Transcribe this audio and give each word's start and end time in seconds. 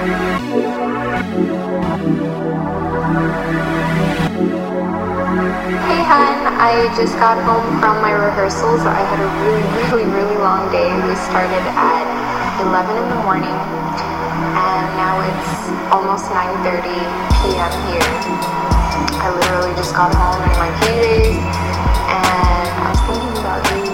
Hey 0.00 0.08
hun, 6.08 6.40
I 6.56 6.88
just 6.96 7.20
got 7.20 7.36
home 7.44 7.68
from 7.84 8.00
my 8.00 8.16
rehearsals. 8.16 8.80
I 8.88 8.96
had 8.96 9.20
a 9.20 9.28
really, 9.44 9.60
really, 9.76 10.08
really 10.08 10.40
long 10.40 10.72
day. 10.72 10.88
We 11.04 11.12
started 11.28 11.60
at 11.76 12.08
11 12.64 12.96
in 12.96 13.12
the 13.12 13.20
morning 13.28 13.52
and 14.56 14.88
now 14.96 15.20
it's 15.20 15.68
almost 15.92 16.32
9.30 16.32 16.80
p.m. 17.44 17.68
here. 17.92 18.08
I 19.20 19.28
literally 19.36 19.76
just 19.76 19.92
got 19.92 20.16
home 20.16 20.40
in 20.48 20.56
my 20.56 20.72
PJs 20.80 21.44
and 22.08 22.72
I 22.72 22.88
was 22.88 23.04
thinking 23.04 23.36
about 23.36 23.60
you. 23.76 23.84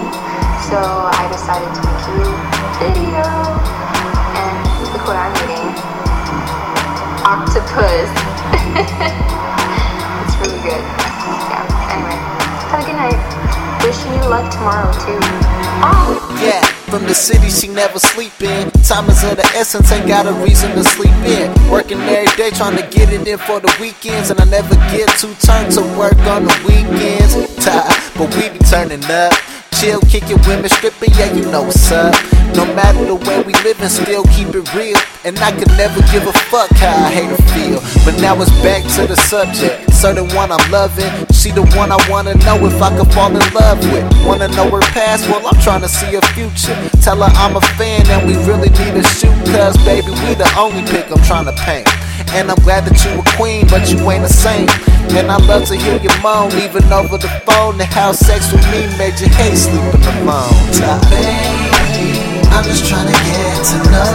So 0.71 0.79
I 0.79 1.27
decided 1.35 1.67
to 1.67 1.83
make 1.83 1.99
you 2.15 2.31
a 2.31 2.95
video. 2.95 3.27
And 4.39 4.55
look 4.95 5.03
what 5.03 5.19
I'm 5.19 5.35
eating. 5.43 5.96
Octopus. 7.27 8.07
it's 10.23 10.35
really 10.39 10.63
good. 10.63 10.79
Yeah, 10.79 11.91
anyway. 11.91 12.15
Have 12.71 12.79
a 12.79 12.85
good 12.87 12.95
night. 12.95 13.19
Wishing 13.83 14.13
you 14.15 14.29
luck 14.29 14.49
tomorrow 14.49 14.87
too. 15.03 15.19
Bye. 15.83 16.39
Yeah, 16.39 16.63
from 16.87 17.03
the 17.03 17.13
city 17.13 17.49
she 17.49 17.67
never 17.67 17.99
sleep 17.99 18.31
in. 18.39 18.71
Time 18.79 19.09
is 19.09 19.21
of 19.25 19.35
the 19.35 19.45
essence, 19.59 19.91
ain't 19.91 20.07
got 20.07 20.25
a 20.25 20.31
reason 20.39 20.71
to 20.77 20.85
sleep 20.85 21.11
in. 21.27 21.51
Working 21.69 21.99
every 21.99 22.33
day 22.37 22.49
trying 22.51 22.77
to 22.77 22.87
get 22.95 23.11
it 23.11 23.27
in 23.27 23.37
for 23.39 23.59
the 23.59 23.75
weekends, 23.77 24.29
and 24.29 24.39
I 24.39 24.45
never 24.45 24.75
get 24.95 25.09
too 25.19 25.35
turned 25.43 25.73
to 25.73 25.81
work 25.99 26.17
on 26.31 26.45
the 26.45 26.55
weekends. 26.63 27.35
Tired, 27.59 27.91
but 28.15 28.33
we 28.37 28.57
be 28.57 28.59
turning 28.71 29.03
up. 29.11 29.33
Chill, 29.75 29.99
kick 30.07 30.31
it, 30.31 30.39
women 30.47 30.69
stripping, 30.69 31.11
yeah, 31.19 31.33
you 31.33 31.43
know 31.51 31.61
what's 31.61 31.91
up. 31.91 32.15
No 32.55 32.63
matter 32.73 32.96
we 33.47 33.53
live 33.63 33.79
and 33.79 33.89
still 33.89 34.25
keep 34.35 34.51
it 34.51 34.67
real. 34.75 34.99
And 35.23 35.39
I 35.39 35.55
could 35.55 35.71
never 35.79 36.03
give 36.11 36.27
a 36.27 36.35
fuck 36.51 36.69
how 36.75 36.91
I 36.91 37.09
hate 37.15 37.31
or 37.31 37.39
feel. 37.55 37.79
But 38.03 38.19
now 38.19 38.35
it's 38.43 38.51
back 38.59 38.83
to 38.99 39.07
the 39.07 39.15
subject. 39.15 39.87
Certain 39.93 40.27
one 40.35 40.51
I'm 40.51 40.59
loving. 40.69 41.07
She 41.31 41.51
the 41.51 41.63
one 41.79 41.89
I 41.89 41.99
wanna 42.11 42.35
know 42.43 42.59
if 42.67 42.75
I 42.83 42.91
could 42.91 43.07
fall 43.15 43.31
in 43.31 43.47
love 43.55 43.79
with. 43.87 44.03
Wanna 44.27 44.49
know 44.49 44.69
her 44.69 44.83
past? 44.91 45.29
Well, 45.31 45.47
I'm 45.47 45.59
trying 45.63 45.81
to 45.81 45.87
see 45.87 46.11
her 46.11 46.25
future. 46.35 46.75
Tell 46.99 47.23
her 47.23 47.31
I'm 47.39 47.55
a 47.55 47.61
fan 47.79 48.03
and 48.11 48.27
we 48.27 48.35
really 48.43 48.67
need 48.67 48.99
to 48.99 49.03
shoot. 49.15 49.35
Cause 49.55 49.77
baby, 49.87 50.11
we 50.27 50.35
the 50.35 50.51
only 50.59 50.83
pic 50.91 51.07
I'm 51.07 51.23
trying 51.23 51.45
to 51.45 51.55
paint. 51.63 51.87
And 52.35 52.51
I'm 52.51 52.59
glad 52.67 52.83
that 52.83 52.99
you 53.07 53.15
a 53.15 53.23
queen, 53.39 53.65
but 53.71 53.87
you 53.87 53.97
ain't 54.11 54.25
a 54.25 54.29
saint. 54.29 54.69
And 55.15 55.31
I 55.31 55.37
love 55.47 55.65
to 55.71 55.75
hear 55.75 55.95
you 56.03 56.11
moan, 56.21 56.51
even 56.59 56.83
over 56.91 57.17
the 57.17 57.31
phone. 57.47 57.79
And 57.79 57.87
how 57.93 58.11
sex 58.11 58.51
with 58.51 58.65
me 58.75 58.83
made 58.99 59.15
you 59.23 59.31
hate 59.39 59.55
sleeping 59.55 60.03
alone. 60.19 60.51
Baby, 61.07 61.66
I'm 62.57 62.63
just 62.63 62.89
trying 62.89 63.05
to 63.05 63.13
get 63.13 63.65
to 63.65 63.91
know 63.91 64.06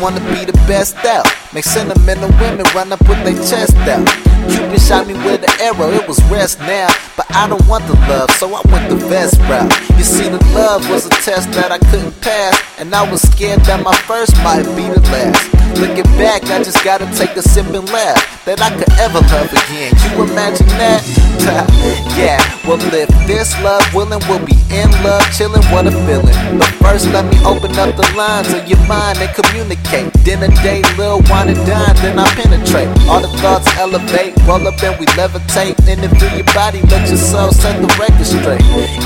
wanna 0.00 0.20
be 0.32 0.44
the 0.44 0.52
best 0.66 0.96
out. 1.04 1.26
Make 1.54 1.64
sentimental 1.64 2.28
women 2.40 2.66
run 2.74 2.92
up 2.92 3.00
with 3.08 3.24
their 3.24 3.32
chest 3.32 3.74
out. 3.88 4.06
Cupid 4.50 4.80
shot 4.80 5.06
me 5.06 5.14
with 5.14 5.42
an 5.42 5.60
arrow, 5.60 5.90
it 5.90 6.06
was 6.06 6.22
rest 6.24 6.60
now. 6.60 6.88
But 7.16 7.24
I 7.34 7.48
don't 7.48 7.66
want 7.66 7.86
the 7.86 7.94
love, 8.04 8.30
so 8.32 8.54
I 8.54 8.60
went 8.70 8.90
the 8.90 8.96
best 9.08 9.40
route. 9.48 9.72
You 9.96 10.04
see, 10.04 10.28
the 10.28 10.44
love 10.52 10.88
was 10.90 11.06
a 11.06 11.10
test 11.10 11.50
that 11.52 11.72
I 11.72 11.78
couldn't 11.78 12.20
pass. 12.20 12.60
And 12.78 12.94
I 12.94 13.10
was 13.10 13.22
scared 13.22 13.60
that 13.60 13.82
my 13.82 13.96
first 14.04 14.36
might 14.44 14.64
be 14.76 14.92
the 14.92 15.00
last. 15.08 15.58
Looking 15.80 16.08
back, 16.16 16.44
I 16.44 16.62
just 16.62 16.84
gotta 16.84 17.06
take 17.16 17.36
a 17.36 17.42
sip 17.42 17.66
and 17.66 17.88
laugh. 17.92 18.44
That 18.44 18.60
I 18.60 18.70
could 18.70 18.92
ever 19.00 19.20
love 19.32 19.52
again. 19.52 19.92
You 20.04 20.24
imagine 20.24 20.68
that? 20.80 21.04
yeah, 22.16 22.40
well, 22.68 22.80
if 22.92 23.08
this 23.26 23.52
love 23.62 23.84
willing, 23.94 24.20
we'll 24.28 24.44
be 24.44 24.56
in 24.68 24.90
love, 25.04 25.24
chilling, 25.32 25.64
what 25.72 25.86
a 25.86 25.92
feeling. 26.04 26.36
But 26.58 26.68
first, 26.80 27.06
let 27.08 27.24
me 27.24 27.38
open 27.44 27.72
up 27.78 27.96
the 27.96 28.04
lines 28.16 28.52
of 28.52 28.68
your 28.68 28.80
mind 28.88 29.18
and 29.18 29.32
communicate. 29.32 30.12
Dinner 30.24 30.48
date, 30.64 30.84
little 30.96 31.22
wine 31.38 31.54
and 31.54 31.66
dine, 31.66 31.94
then 32.02 32.18
I 32.18 32.26
penetrate. 32.34 32.88
All 33.06 33.20
the 33.20 33.30
thoughts 33.38 33.68
elevate, 33.76 34.34
roll 34.46 34.66
up 34.66 34.82
and 34.82 34.98
we 34.98 35.06
levitate. 35.14 35.76
Interview 35.86 36.28
your 36.34 36.50
body, 36.54 36.80
let 36.90 37.08
your 37.08 37.18
soul 37.18 37.50
set 37.52 37.80
the 37.80 37.88
record 37.98 38.26
straight. 38.26 38.62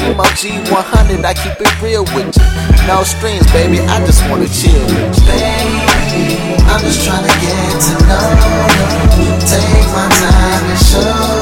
Emoji 0.09 0.57
100, 0.71 1.25
I 1.25 1.35
keep 1.35 1.61
it 1.61 1.73
real 1.83 2.05
with 2.17 2.33
you. 2.37 2.47
No 2.89 3.05
strings, 3.05 3.47
baby, 3.53 3.81
I 3.81 4.05
just 4.07 4.23
wanna 4.29 4.49
chill 4.49 4.73
with 4.73 5.13
you. 5.13 5.29
Baby, 5.29 6.57
I'm 6.73 6.81
just 6.81 7.05
trying 7.05 7.27
to 7.29 7.35
get 7.45 7.75
to 7.85 7.95
know 8.09 8.29
you. 9.21 9.33
Take 9.45 9.89
my 9.93 10.09
time 10.09 10.65
and 10.73 10.81
show 10.81 11.42